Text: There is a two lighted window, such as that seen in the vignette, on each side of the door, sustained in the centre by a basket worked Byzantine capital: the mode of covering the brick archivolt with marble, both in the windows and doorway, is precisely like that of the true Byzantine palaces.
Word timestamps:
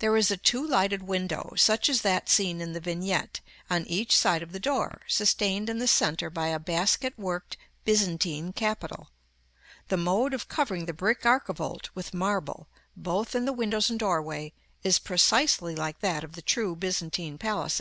There 0.00 0.16
is 0.16 0.32
a 0.32 0.36
two 0.36 0.66
lighted 0.66 1.04
window, 1.04 1.52
such 1.56 1.88
as 1.88 2.02
that 2.02 2.28
seen 2.28 2.60
in 2.60 2.72
the 2.72 2.80
vignette, 2.80 3.38
on 3.70 3.86
each 3.86 4.18
side 4.18 4.42
of 4.42 4.50
the 4.50 4.58
door, 4.58 5.02
sustained 5.06 5.70
in 5.70 5.78
the 5.78 5.86
centre 5.86 6.28
by 6.28 6.48
a 6.48 6.58
basket 6.58 7.16
worked 7.16 7.56
Byzantine 7.84 8.52
capital: 8.52 9.10
the 9.86 9.96
mode 9.96 10.34
of 10.34 10.48
covering 10.48 10.86
the 10.86 10.92
brick 10.92 11.22
archivolt 11.24 11.88
with 11.94 12.12
marble, 12.12 12.66
both 12.96 13.36
in 13.36 13.44
the 13.44 13.52
windows 13.52 13.88
and 13.90 14.00
doorway, 14.00 14.54
is 14.82 14.98
precisely 14.98 15.76
like 15.76 16.00
that 16.00 16.24
of 16.24 16.32
the 16.32 16.42
true 16.42 16.74
Byzantine 16.74 17.38
palaces. 17.38 17.80